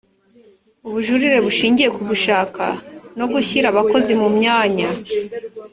[0.87, 2.63] ubujurire bushingiye ku gushaka
[3.17, 4.89] no gushyira abakozi mu myanya